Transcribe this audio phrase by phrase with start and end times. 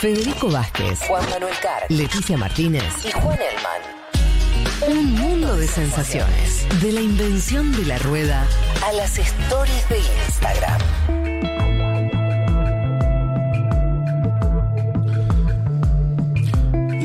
[0.00, 3.82] Federico Vázquez, Juan Manuel Carr, Leticia Martínez y Juan Elman.
[4.96, 6.66] Un mundo de sensaciones.
[6.80, 8.46] De la invención de la rueda
[8.82, 10.80] A las stories de Instagram.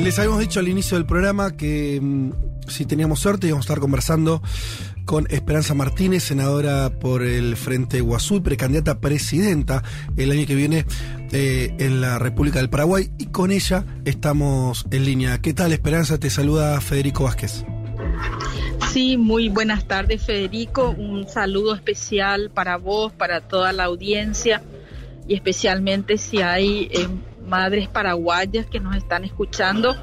[0.02, 2.30] Les habíamos dicho al inicio del programa que mm,
[2.66, 4.40] si teníamos suerte íbamos a estar conversando
[5.06, 9.82] con Esperanza Martínez, senadora por el Frente Guazú y precandidata presidenta
[10.16, 10.84] el año que viene
[11.32, 13.10] eh, en la República del Paraguay.
[13.16, 15.40] Y con ella estamos en línea.
[15.40, 16.18] ¿Qué tal, Esperanza?
[16.18, 17.64] Te saluda Federico Vázquez.
[18.92, 20.90] Sí, muy buenas tardes Federico.
[20.90, 24.62] Un saludo especial para vos, para toda la audiencia
[25.28, 27.08] y especialmente si hay eh,
[27.46, 29.96] madres paraguayas que nos están escuchando.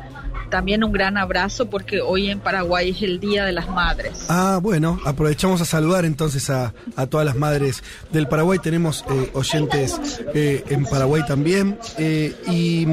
[0.54, 4.28] También un gran abrazo porque hoy en Paraguay es el Día de las Madres.
[4.30, 7.82] Ah, bueno, aprovechamos a saludar entonces a, a todas las madres
[8.12, 8.60] del Paraguay.
[8.60, 10.00] Tenemos eh, oyentes
[10.36, 11.80] eh, en Paraguay también.
[11.98, 12.86] Eh, y,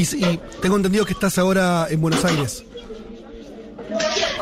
[0.00, 2.64] y- y tengo entendido que estás ahora en Buenos Aires.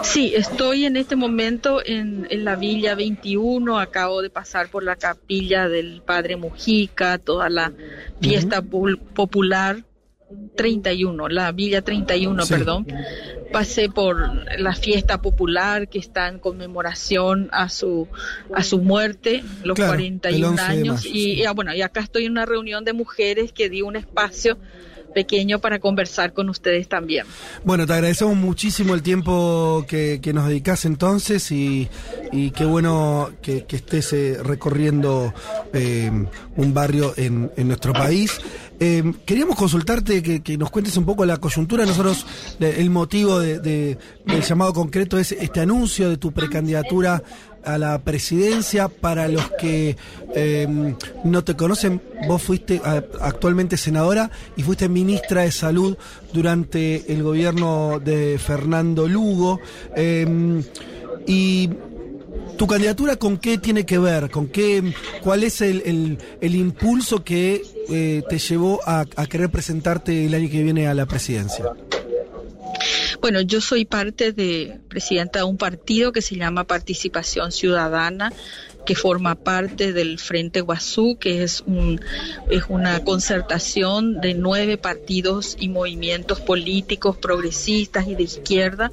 [0.02, 4.96] Sí, estoy en este momento en, en la Villa 21, acabo de pasar por la
[4.96, 7.72] capilla del Padre Mujica, toda la
[8.20, 9.84] fiesta pul- popular
[10.56, 12.54] 31, la Villa 31, Sí.
[12.54, 12.86] perdón.
[13.52, 14.16] Pasé por
[14.58, 18.08] la fiesta popular que está en conmemoración a su
[18.54, 21.82] a su muerte, los Claro, el 41 11 de años y, y, ah, bueno, y
[21.82, 24.56] acá estoy en una reunión de mujeres que di un espacio
[25.12, 27.26] pequeño para conversar con ustedes también.
[27.64, 31.88] Bueno, te agradecemos muchísimo el tiempo que, que nos dedicas entonces y,
[32.32, 35.34] y qué bueno que, que estés eh, recorriendo
[35.74, 36.10] eh,
[36.56, 38.40] un barrio en, en nuestro país.
[38.80, 41.86] Eh, queríamos consultarte que, nos cuentes un poco la coyuntura.
[41.86, 42.26] Nosotros,
[42.58, 47.22] el motivo de- de- del llamado concreto es este anuncio de tu precandidatura
[47.64, 48.88] a la presidencia.
[48.88, 49.96] Para los que
[50.34, 52.80] eh, no te conocen, vos fuiste
[53.20, 55.96] actualmente senadora y fuiste ministra de Salud
[56.32, 59.60] durante el gobierno de Fernando Lugo.
[59.94, 60.60] Eh,
[61.24, 61.70] y
[62.56, 64.30] ¿Tu candidatura con qué tiene que ver?
[64.30, 70.26] ¿Con qué, ¿Cuál es el, el- impulso que eh, te llevó a, a querer presentarte
[70.26, 71.64] el año que viene a la presidencia?
[73.20, 78.32] Bueno, yo soy parte de presidenta de un partido que se llama Participación Ciudadana
[78.84, 82.00] que forma parte del Frente Guazú, que es un
[82.50, 88.90] es una concertación de nueve partidos y movimientos políticos progresistas y de izquierda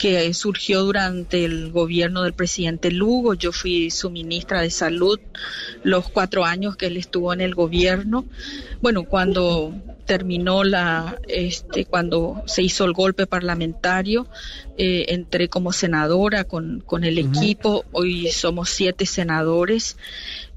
[0.00, 3.34] que surgió durante el gobierno del presidente Lugo.
[3.34, 5.20] Yo fui su ministra de Salud
[5.82, 8.24] los cuatro años que él estuvo en el gobierno.
[8.80, 9.74] Bueno, cuando
[10.10, 14.26] terminó la, este, cuando se hizo el golpe parlamentario,
[14.76, 17.84] eh, entré como senadora con, con el equipo.
[17.92, 19.96] Hoy somos siete senadores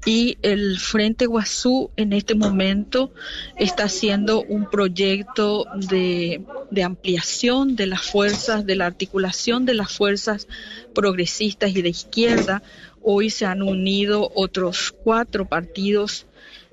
[0.04, 3.12] y el Frente Guazú en este momento
[3.56, 6.42] está haciendo un proyecto de,
[6.72, 10.48] de ampliación de las fuerzas, de la articulación de las fuerzas
[10.96, 12.64] progresistas y de izquierda.
[13.04, 16.26] Hoy se han unido otros cuatro partidos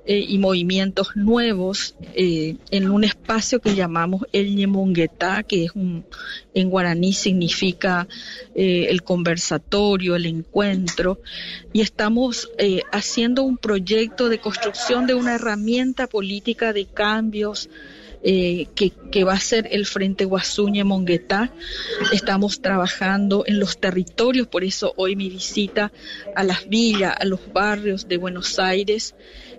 [0.04, 6.06] eh, y movimientos nuevos eh, en un espacio que llamamos el Ñemonguetá, que es un,
[6.56, 8.08] en guaraní significa
[8.56, 11.22] eh, el conversatorio, el encuentro,
[11.72, 12.50] y estamos
[12.92, 17.70] haciendo un proyecto de construcción de una herramienta política de cambios
[18.24, 21.52] que, que va a ser el Frente Guasuñe Monguetá.
[22.14, 25.92] Estamos trabajando en los territorios, por eso hoy mi visita
[26.36, 29.16] a las villas, a los barrios de Buenos Aires,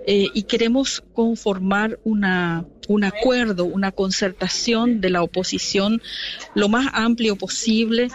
[0.07, 6.03] eh, y queremos conformar una, un acuerdo, una concertación de la oposición
[6.55, 8.09] lo más amplio posible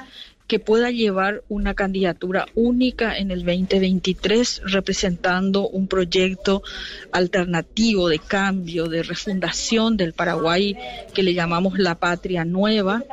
[0.48, 6.64] que pueda llevar una candidatura única en el 2023 representando un proyecto
[7.12, 10.78] alternativo de cambio, de refundación del Paraguay
[11.14, 13.04] que le llamamos la patria nueva.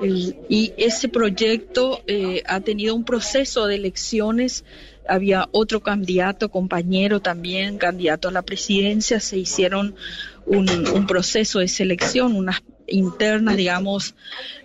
[0.00, 4.64] Y ese proyecto eh, ha tenido un proceso de elecciones.
[5.08, 9.20] Había otro candidato, compañero también, candidato a la presidencia.
[9.20, 9.96] Se hicieron
[10.46, 14.14] un, un proceso de selección, unas internas, digamos,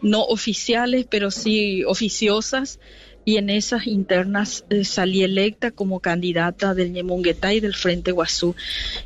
[0.02, 2.80] no oficiales, pero sí oficiosas.
[3.26, 8.54] Y en esas internas eh, salí electa como candidata del Ñemonguetá y del Frente Guazú.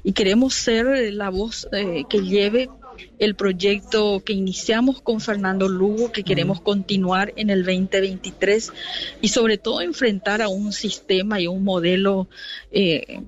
[0.04, 2.68] Y queremos ser eh, la voz eh, que lleve
[3.20, 8.72] el proyecto que iniciamos con Fernando Lugo, que queremos continuar en el 2023
[9.22, 12.28] y sobre todo enfrentar a un sistema y un modelo
[12.72, 13.22] eh,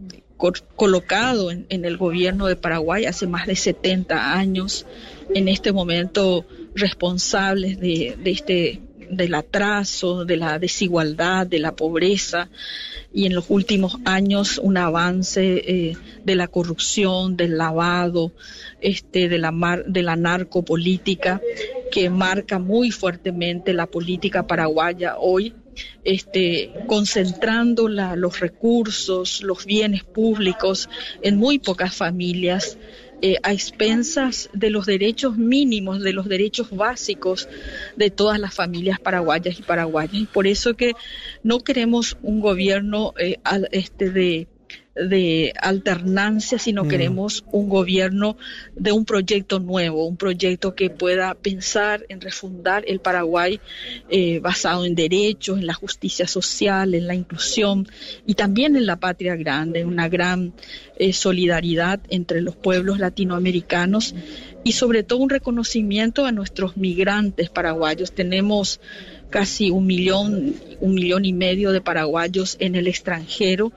[0.75, 4.85] colocado en, en el gobierno de Paraguay hace más de 70 años,
[5.33, 6.45] en este momento
[6.75, 12.49] responsables de, de este del atraso, de la desigualdad, de la pobreza
[13.13, 18.31] y en los últimos años un avance eh, de la corrupción, del lavado,
[18.81, 21.41] este, de la mar, de la narcopolítica
[21.91, 25.53] que marca muy fuertemente la política paraguaya hoy
[26.03, 30.89] este, concentrando los recursos, los bienes públicos
[31.21, 32.77] en muy pocas familias,
[33.21, 37.49] eh, a expensas de los derechos mínimos, de los derechos básicos
[37.95, 40.13] de todas las familias paraguayas y paraguayas.
[40.13, 40.93] Y por eso que
[41.43, 43.37] no queremos un gobierno eh,
[43.71, 44.47] este, de
[45.07, 46.87] de alternancia, sino mm.
[46.87, 48.37] queremos un gobierno
[48.75, 53.59] de un proyecto nuevo, un proyecto que pueda pensar en refundar el Paraguay
[54.09, 57.87] eh, basado en derechos, en la justicia social, en la inclusión
[58.25, 60.53] y también en la patria grande, una gran
[60.97, 64.15] eh, solidaridad entre los pueblos latinoamericanos
[64.63, 68.11] y sobre todo un reconocimiento a nuestros migrantes paraguayos.
[68.11, 68.79] Tenemos
[69.29, 73.71] casi un millón, un millón y medio de paraguayos en el extranjero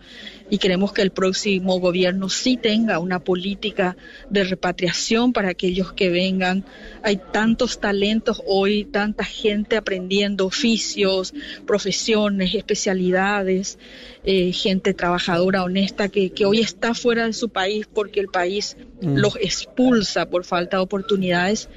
[0.53, 3.97] y queremos que el próximo gobierno sí tenga una política
[4.29, 6.67] de repatriación para aquellos que vengan.
[7.03, 11.33] Hay tantos talentos hoy, tanta gente aprendiendo oficios,
[11.67, 13.79] profesiones, especialidades,
[14.25, 18.77] eh, gente trabajadora, honesta, que, que, hoy está fuera de su país porque el país
[19.01, 19.17] mm.
[19.17, 21.71] los expulsa por falta de oportunidades.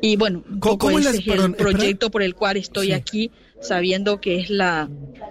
[0.00, 3.30] Y bueno, ¿Cómo, ese es el proyecto por el cual estoy aquí,
[3.60, 4.88] sabiendo que es la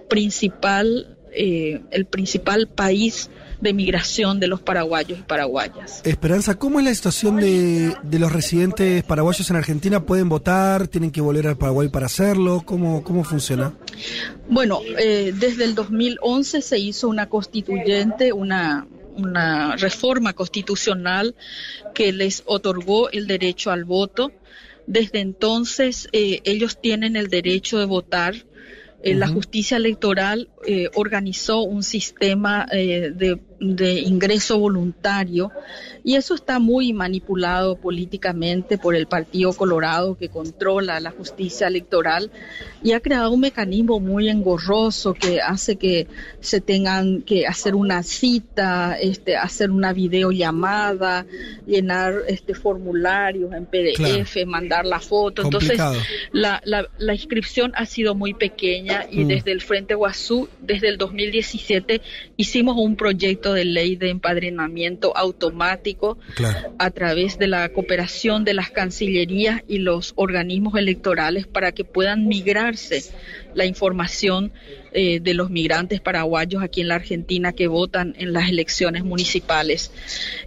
[0.09, 3.29] principal eh, el principal país
[3.63, 6.01] de migración de los paraguayos y paraguayas.
[6.03, 10.05] Esperanza, ¿cómo es la situación de, los residentes paraguayos en Argentina?
[10.05, 10.87] ¿Pueden votar?
[10.89, 12.61] ¿Tienen que volver al Paraguay para hacerlo?
[12.65, 13.73] ¿Cómo, cómo funciona?
[14.49, 18.85] Bueno, eh, desde el 2011 se hizo una constituyente, una,
[19.15, 21.35] una reforma constitucional
[21.93, 24.31] que les otorgó el derecho al voto.
[24.87, 28.35] Desde entonces eh, ellos tienen el derecho de votar
[29.03, 35.51] eh, la justicia electoral eh, organizó un sistema eh, de de ingreso voluntario
[36.03, 42.29] y eso está muy manipulado políticamente por el Partido Colorado que controla la justicia electoral
[42.83, 46.07] y ha creado un mecanismo muy engorroso que hace que
[46.41, 51.25] se tengan que hacer una cita, este, hacer una videollamada,
[51.65, 55.43] llenar este formularios en PDF, mandar la foto.
[55.43, 55.79] Entonces,
[56.31, 59.27] la, la, la, inscripción ha sido muy pequeña y mm.
[59.27, 62.01] desde el Frente Guazú, desde el 2017,
[62.37, 66.17] hicimos un proyecto de ley de empadrinamiento automático
[66.79, 72.27] a través de la cooperación de las cancillerías y los organismos electorales para que puedan
[72.27, 73.03] migrarse
[73.53, 74.53] la información
[74.93, 79.91] eh, de los migrantes paraguayos aquí en la Argentina que votan en las elecciones municipales.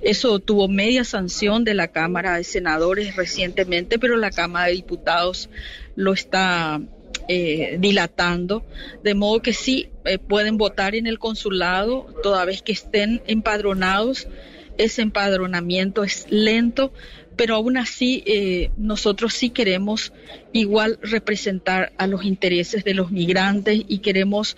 [0.02, 5.50] Eso tuvo media sanción de la Cámara de Senadores recientemente, pero la Cámara de Diputados
[5.96, 6.81] lo está
[7.28, 8.64] eh, dilatando,
[9.02, 14.28] de modo que sí eh, pueden votar en el consulado toda vez que estén empadronados.
[14.78, 16.93] Ese empadronamiento es lento,
[17.34, 20.12] pero aún así eh, nosotros sí queremos
[20.52, 24.56] igual representar a los intereses de los migrantes y queremos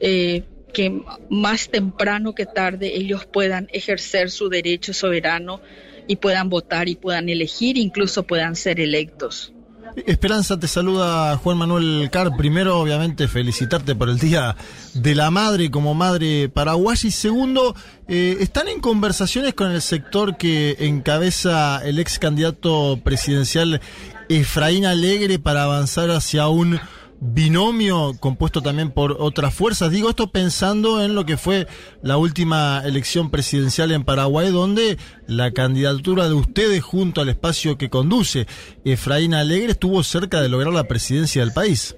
[0.00, 1.00] que
[1.30, 5.62] más temprano que tarde ellos puedan ejercer su derecho soberano
[6.06, 9.53] y puedan votar y puedan elegir, incluso puedan ser electos.
[9.96, 12.36] Esperanza, te saluda Juan Manuel Car.
[12.36, 14.56] Primero, obviamente, felicitarte por el Día
[14.92, 17.08] de la Madre como madre paraguaya.
[17.08, 17.76] Y segundo,
[18.08, 23.80] eh, ¿están en conversaciones con el sector que encabeza el ex candidato presidencial
[24.28, 26.80] Efraín Alegre para avanzar hacia un
[27.20, 29.90] binomio compuesto también por otras fuerzas.
[29.90, 31.66] Digo esto pensando en lo que fue
[32.02, 37.90] la última elección presidencial en Paraguay, donde la candidatura de ustedes junto al espacio que
[37.90, 38.46] conduce
[38.84, 41.96] Efraín Alegre estuvo cerca de lograr la presidencia del país.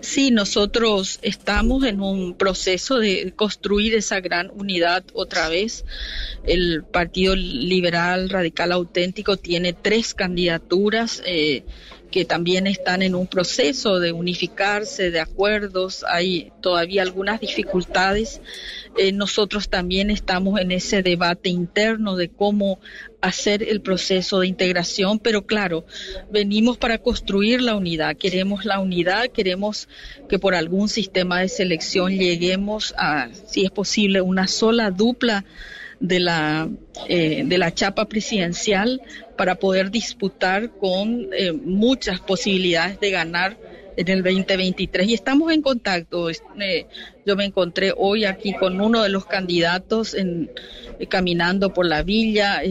[0.00, 5.84] Sí, nosotros estamos en un proceso de construir esa gran unidad otra vez.
[6.44, 11.22] El Partido Liberal Radical Auténtico tiene tres candidaturas.
[11.24, 11.62] Eh,
[12.10, 18.40] que también están en un proceso de unificarse, de acuerdos, hay todavía algunas dificultades.
[18.96, 22.80] Eh, nosotros también estamos en ese debate interno de cómo
[23.20, 25.84] hacer el proceso de integración, pero claro,
[26.30, 29.88] venimos para construir la unidad, queremos la unidad, queremos
[30.28, 35.44] que por algún sistema de selección lleguemos a, si es posible, una sola dupla
[36.00, 36.68] de la,
[37.08, 39.00] eh, de la chapa presidencial
[39.36, 43.56] para poder disputar con eh, muchas posibilidades de ganar
[43.96, 46.30] en el 2023 y estamos en contacto.
[46.30, 46.86] Eh,
[47.26, 50.50] yo me encontré hoy aquí con uno de los candidatos en,
[51.08, 52.62] caminando por la villa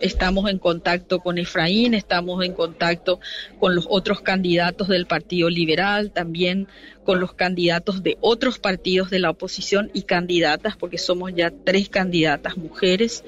[0.00, 3.20] estamos en contacto con Efraín, estamos en contacto
[3.58, 6.68] con los otros candidatos del Partido Liberal, también
[7.08, 11.88] con los candidatos de otros partidos de la oposición y candidatas, porque somos ya tres
[11.88, 13.24] candidatas mujeres.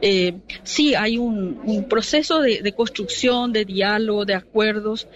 [0.00, 5.08] Eh, sí, hay un, un proceso de, de, construcción, de diálogo, de acuerdos,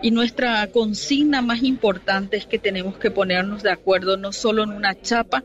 [0.00, 4.70] y nuestra consigna más importante es que tenemos que ponernos de acuerdo no solo en
[4.70, 5.44] una chapa,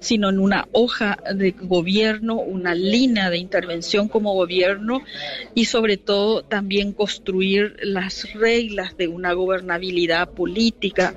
[0.00, 5.02] sino en una hoja de gobierno, una línea de intervención como gobierno
[5.54, 11.14] y sobre todo también construir las reglas de una gobernabilidad política,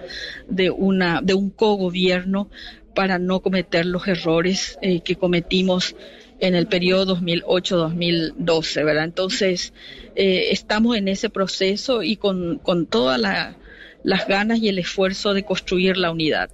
[0.48, 2.50] de, una, de un cogobierno
[2.94, 5.96] para no cometer los errores eh, que cometimos
[6.40, 9.04] en el periodo 2008-2012, ¿verdad?
[9.04, 9.74] Entonces,
[10.16, 13.56] eh, estamos en ese proceso y con, con todas la,
[14.04, 16.50] las ganas y el esfuerzo de construir la unidad.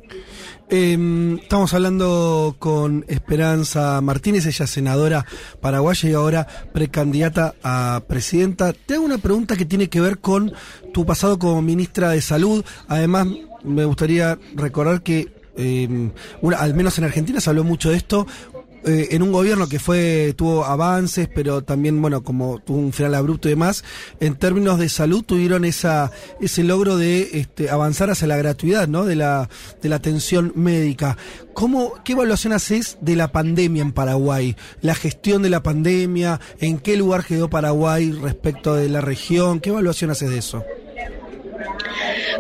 [0.69, 5.25] Eh, estamos hablando con Esperanza Martínez, ella senadora
[5.61, 8.73] paraguaya y ahora precandidata a presidenta.
[8.73, 10.51] Te hago una pregunta que tiene que ver con
[10.93, 12.65] tu pasado como ministra de Salud.
[12.89, 13.27] Además,
[13.63, 16.11] me gustaría recordar que eh,
[16.41, 18.27] una, al menos en Argentina se habló mucho de esto
[18.85, 23.15] eh, en un gobierno que fue tuvo avances, pero también, bueno, como tuvo un final
[23.15, 23.83] abrupto y demás,
[24.19, 29.05] en términos de salud tuvieron esa ese logro de este, avanzar hacia la gratuidad, ¿no?
[29.05, 29.49] De la,
[29.81, 31.17] de la atención médica.
[31.53, 34.55] ¿Cómo, ¿Qué evaluación haces de la pandemia en Paraguay?
[34.81, 39.59] La gestión de la pandemia, ¿en qué lugar quedó Paraguay respecto de la región?
[39.59, 40.63] ¿Qué evaluación haces de eso?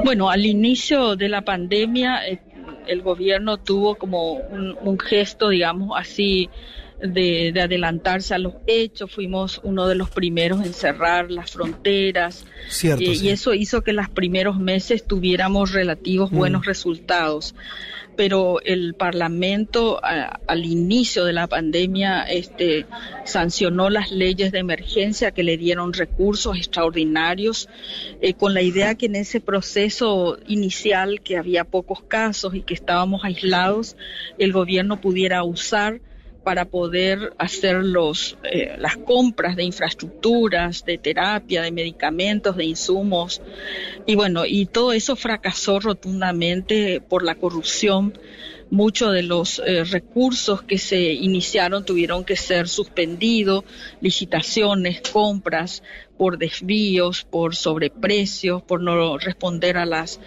[0.03, 2.39] Bueno, al inicio de la pandemia, eh,
[2.87, 6.51] el gobierno tuvo como un, un gesto, digamos así,
[7.01, 9.11] de, de, adelantarse a los hechos.
[9.11, 12.45] Fuimos uno de los primeros en cerrar las fronteras.
[12.69, 13.25] Cierto, eh, sí.
[13.25, 16.35] Y eso hizo que los primeros meses tuviéramos relativos Mm.
[16.37, 17.55] buenos resultados.
[18.15, 22.87] Pero el Parlamento a- al inicio de la pandemia este,
[23.25, 27.69] sancionó las leyes de emergencia que le dieron recursos extraordinarios
[28.21, 32.73] eh, con la idea que en ese proceso inicial que había pocos casos y que
[32.73, 33.95] estábamos aislados,
[34.39, 35.99] el gobierno pudiera usar
[36.47, 43.41] para poder hacer los, eh, las compras de infraestructuras, de terapia, de medicamentos, de insumos.
[44.05, 48.17] Y bueno, y todo eso fracasó rotundamente por la corrupción.
[48.69, 53.63] Muchos de los eh, recursos que se iniciaron tuvieron que ser suspendidos,
[54.01, 55.83] licitaciones, compras
[56.17, 60.19] por desvíos, por sobreprecios, por no responder a las,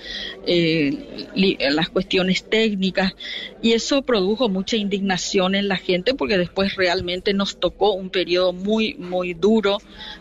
[0.47, 3.15] eh, las cuestiones técnicas.
[3.61, 8.53] Y eso produjo mucha indignación en la gente porque después realmente nos tocó un periodo
[8.53, 9.79] muy, muy duro,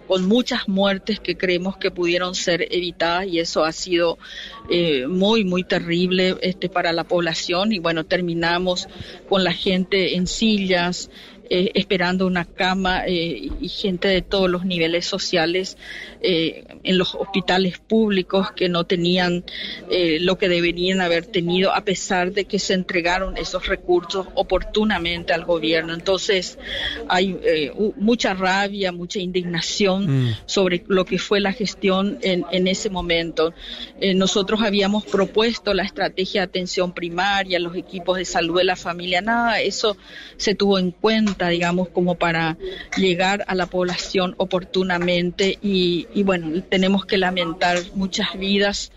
[0.07, 4.17] con muchas muertes que creemos que pudieron ser evitadas y eso ha sido
[4.71, 7.71] eh, muy, muy terrible este, para la población.
[7.71, 8.89] Y bueno, terminamos
[9.29, 11.09] con la gente en sillas,
[11.51, 15.77] eh, esperando una cama eh, y gente de todos los niveles sociales
[16.21, 19.43] eh, en los hospitales públicos que no tenían
[19.89, 25.45] lo que deberían haber tenido a pesar de que se entregaron esos recursos oportunamente al
[25.45, 25.93] gobierno.
[25.93, 26.57] Entonces
[27.07, 30.35] hay mucha rabia, mucha indignación Mm.
[30.45, 33.53] sobre lo que fue la gestión en, en ese momento.
[34.15, 39.21] Nosotros habíamos propuesto la estrategia de atención primaria, los equipos de salud de la familia,
[39.21, 39.97] nada, eso
[40.37, 42.57] se tuvo en cuenta, digamos, como para
[42.97, 48.91] llegar a la población oportunamente y, y bueno, tenemos que lamentar muchas vidas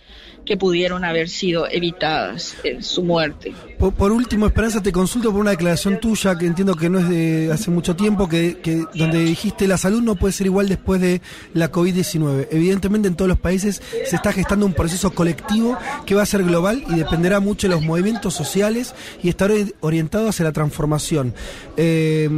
[0.45, 3.53] que pudieron haber sido evitadas en su muerte.
[3.79, 7.51] Por, último, Esperanza, te consulto por una declaración tuya que entiendo que no es de
[7.53, 11.21] hace mucho tiempo, que, donde dijiste la salud no puede ser igual después de
[11.55, 12.49] la COVID-19.
[12.51, 16.43] Evidentemente en todos los países se está gestando un proceso colectivo que va a ser
[16.45, 21.35] global y dependerá mucho de los movimientos sociales y estar ori- orientado hacia la transformación.
[21.77, 22.29] Eh,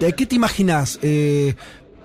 [0.00, 0.98] ¿De qué te imaginas?
[1.02, 1.54] Eh,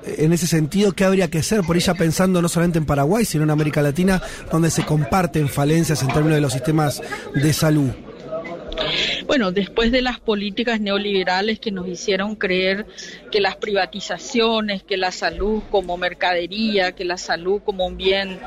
[0.06, 1.62] en ese sentido, ¿qué habría que hacer?
[1.62, 6.02] Por ella pensando no solamente en Paraguay, sino en América Latina, donde se comparten falencias
[6.02, 7.02] en términos de los sistemas
[7.34, 7.92] de salud.
[9.26, 12.86] Bueno, después de las políticas neoliberales que nos hicieron creer
[13.32, 18.40] que las privatizaciones, que la salud como mercadería, que la salud como un bien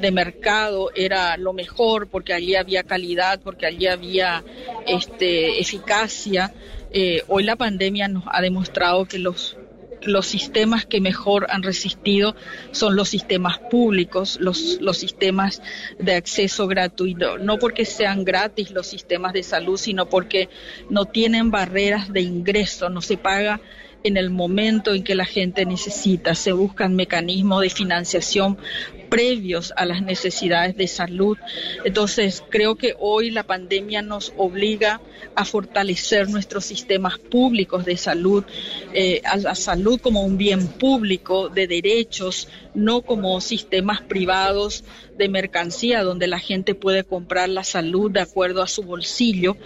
[0.00, 4.44] de mercado era lo mejor porque allí había calidad, porque allí había
[4.86, 6.52] este, eficacia,
[6.92, 9.56] eh, hoy la pandemia nos ha demostrado que los
[10.02, 12.34] los sistemas que mejor han resistido
[12.70, 15.62] son los sistemas públicos, los, los sistemas
[15.98, 20.48] de acceso gratuito, no porque sean gratis los sistemas de salud, sino porque
[20.88, 23.60] no tienen barreras de ingreso, no se paga
[24.02, 28.58] en el momento en que la gente necesita, se buscan mecanismos de financiación
[29.10, 31.36] previos a las necesidades de salud.
[31.84, 35.00] Entonces, creo que hoy la pandemia nos obliga
[35.34, 38.44] a fortalecer nuestros sistemas públicos de salud,
[38.94, 44.84] eh, a la salud como un bien público de derechos, no como sistemas privados
[45.16, 49.56] de mercancía donde la gente puede comprar la salud de acuerdo a su bolsillo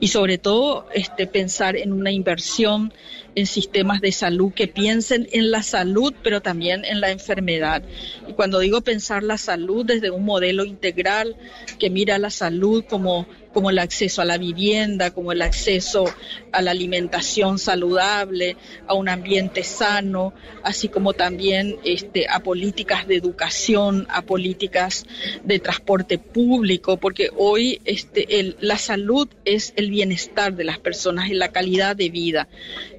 [0.00, 2.92] y sobre todo este pensar en una inversión
[3.34, 7.82] en sistemas de salud que piensen en la salud, pero también en la enfermedad.
[8.26, 11.36] Y cuando digo pensar la salud desde un modelo integral
[11.78, 16.04] que mira la salud como como el acceso a la vivienda, como el acceso
[16.52, 23.16] a la alimentación saludable, a un ambiente sano, así como también este, a políticas de
[23.16, 25.04] educación, a políticas
[25.44, 31.34] de transporte público, porque hoy este, la salud es el bienestar de las personas y
[31.34, 32.48] la calidad de vida.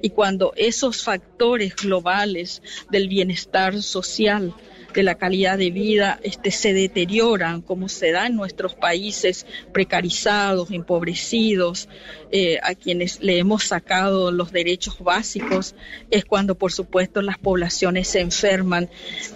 [0.02, 4.54] Y cuando esos factores globales del bienestar social,
[4.94, 10.70] de la calidad de vida este, se deterioran, como se da en nuestros países precarizados,
[10.70, 11.88] empobrecidos,
[12.32, 15.74] eh, a quienes le hemos sacado los derechos básicos,
[16.10, 18.88] es cuando por supuesto las poblaciones se enferman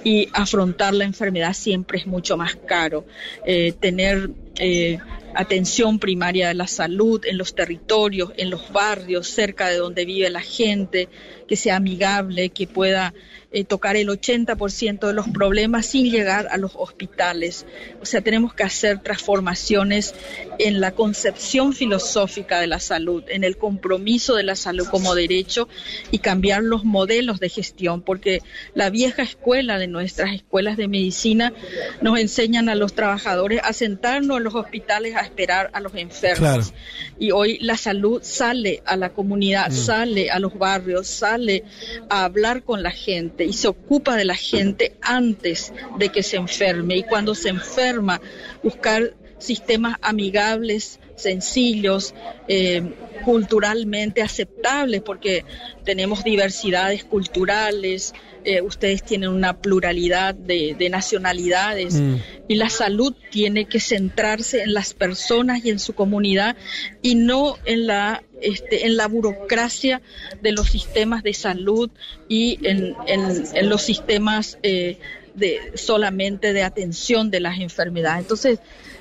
[0.04, 3.04] y afrontar la enfermedad siempre es mucho más caro.
[3.46, 4.98] Eh, tener eh,
[5.34, 10.30] atención primaria de la salud en los territorios, en los barrios, cerca de donde vive
[10.30, 11.08] la gente,
[11.48, 13.14] que sea amigable, que pueda
[13.54, 17.66] eh, tocar el 80% de los problemas sin llegar a los hospitales.
[18.02, 20.12] O sea, tenemos que hacer transformaciones
[20.58, 25.68] en la concepción filosófica de la salud, en el compromiso de la salud como derecho
[26.10, 28.42] y cambiar los modelos de gestión, porque
[28.74, 31.52] la vieja escuela de nuestras escuelas de medicina
[32.00, 36.74] nos enseñan a los trabajadores a sentarnos en los hospitales a esperar a los enfermos.
[37.20, 39.74] Y hoy la salud sale a la comunidad, mm.
[39.74, 41.62] sale a los barrios, sale
[42.08, 46.36] a hablar con la gente y se ocupa de la gente antes de que se
[46.36, 48.20] enferme y cuando se enferma
[48.62, 52.14] buscar sistemas amigables, sencillos,
[52.48, 52.82] eh,
[53.24, 55.44] culturalmente aceptables, porque
[55.84, 62.16] tenemos diversidades culturales, eh, ustedes tienen una pluralidad de, nacionalidades mm.
[62.48, 66.56] Y la salud tiene que centrarse en las personas y en su comunidad
[67.02, 70.02] y no en la este, en la burocracia
[70.42, 71.90] de los sistemas de salud
[72.28, 74.98] y en, en, los sistemas eh,
[75.34, 78.20] de solamente de atención de las enfermedades.
[78.20, 78.58] Entonces,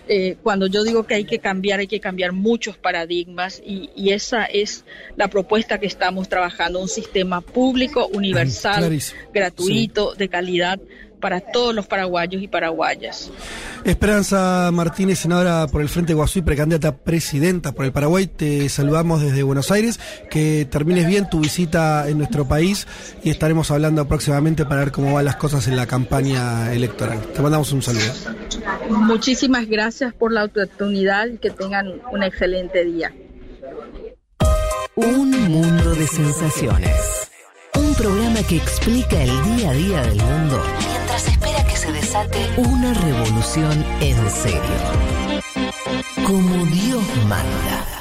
[0.07, 4.45] eh, cuando yo digo que hay que cambiar, hay que cambiar muchos paradigmas y, esa
[4.45, 8.99] es la propuesta que estamos trabajando, un sistema público, universal,
[9.33, 10.79] gratuito, de calidad
[11.23, 13.31] para todos los paraguayos y paraguayas.
[13.85, 19.21] Esperanza Martínez, senadora por el Frente Guasú y precandidata presidenta por el Paraguay, te saludamos
[19.21, 22.87] desde Buenos Aires, que termines bien tu visita en nuestro país
[23.23, 27.21] y estaremos hablando próximamente para ver cómo van las cosas en la campaña electoral.
[27.33, 28.11] Te mandamos un saludo.
[28.89, 33.13] Muchísimas gracias por la oportunidad y que tengan un excelente día.
[34.95, 37.29] Un mundo de sensaciones.
[37.75, 40.61] Un programa que explica el día a día del mundo
[41.19, 44.61] se espera que se desate una revolución en serio.
[46.25, 47.92] Como Dios manda.